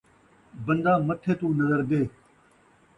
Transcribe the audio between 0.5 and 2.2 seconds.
بندہ متھے توں نظردے